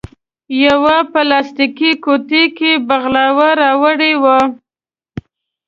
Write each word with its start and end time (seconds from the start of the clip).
یوه 0.65 0.95
پلاستیکي 1.11 1.91
قوتۍ 2.03 2.43
کې 2.57 2.71
بغلاوه 2.87 3.49
راوړې 3.61 4.13
وه. 4.23 4.37